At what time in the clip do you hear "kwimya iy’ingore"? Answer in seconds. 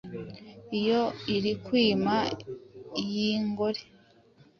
1.65-3.81